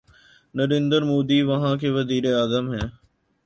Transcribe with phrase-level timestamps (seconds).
[0.55, 2.87] نریندر مودی وہاں کے وزیر اعظم ہیں۔